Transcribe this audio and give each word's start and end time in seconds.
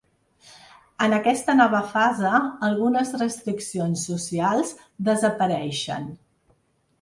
En 1.07 1.11
aquesta 1.17 1.53
nova 1.57 1.81
fase, 1.91 2.31
algunes 2.69 3.11
restriccions 3.25 4.07
socials 4.13 4.73
desapareixen. 5.11 6.11